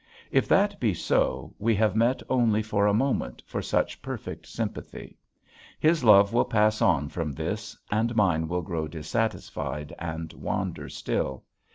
If 0.31 0.47
that 0.47 0.79
be 0.79 0.95
so 0.95 1.53
we 1.59 1.75
have 1.75 1.95
met 1.95 2.23
only 2.27 2.63
for 2.63 2.87
a 2.87 2.91
moment 2.91 3.43
for 3.45 3.61
such 3.61 4.01
perfect 4.01 4.47
sympathy. 4.47 5.19
His 5.79 6.03
love 6.03 6.33
will 6.33 6.45
pass 6.45 6.81
on 6.81 7.07
from 7.07 7.33
this 7.33 7.77
and 7.91 8.15
mine 8.15 8.47
will 8.47 8.63
grow 8.63 8.87
dissatisfied 8.87 9.93
and 9.99 10.33
wander 10.33 10.89
still. 10.89 11.43